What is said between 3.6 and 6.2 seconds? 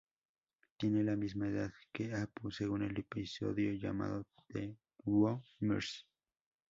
llamado "The Two Mrs.